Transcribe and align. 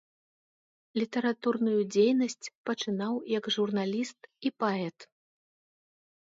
Літаратурную 0.99 1.81
дзейнасць 1.93 2.51
пачынаў 2.71 3.13
як 3.37 3.45
журналіст 3.59 4.19
і 4.45 4.49
паэт. 4.67 4.97